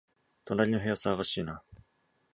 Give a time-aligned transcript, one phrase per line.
[0.45, 1.61] 隣の部屋、騒がしいな